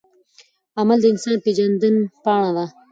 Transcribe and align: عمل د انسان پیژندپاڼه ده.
عمل 0.79 0.99
د 1.01 1.05
انسان 1.13 1.37
پیژندپاڼه 1.45 2.51
ده. 2.57 2.65